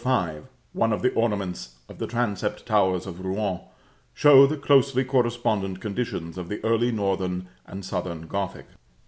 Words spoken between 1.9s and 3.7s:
the transept towers of Rouen,